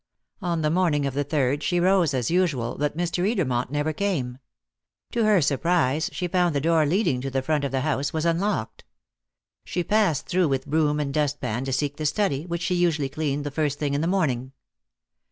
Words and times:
On 0.41 0.63
the 0.63 0.71
morning 0.71 1.05
of 1.05 1.13
the 1.13 1.23
third 1.23 1.61
she 1.61 1.79
rose 1.79 2.15
as 2.15 2.31
usual, 2.31 2.75
but 2.79 2.97
Mr. 2.97 3.23
Edermont 3.23 3.69
never 3.69 3.93
came. 3.93 4.39
To 5.11 5.25
her 5.25 5.43
surprise 5.43 6.09
she 6.11 6.27
found 6.27 6.55
the 6.55 6.59
door 6.59 6.87
leading 6.87 7.21
to 7.21 7.29
the 7.29 7.43
front 7.43 7.63
of 7.63 7.71
the 7.71 7.81
house 7.81 8.11
was 8.11 8.25
unlocked. 8.25 8.83
She 9.63 9.83
passed 9.83 10.25
through 10.27 10.47
with 10.47 10.65
broom 10.65 10.99
and 10.99 11.13
dust 11.13 11.39
pan 11.39 11.65
to 11.65 11.71
seek 11.71 11.97
the 11.97 12.07
study, 12.07 12.47
which 12.47 12.63
she 12.63 12.73
usually 12.73 13.09
cleaned 13.09 13.43
the 13.43 13.51
first 13.51 13.77
thing 13.77 13.93
in 13.93 14.01
the 14.01 14.07
morning. 14.07 14.53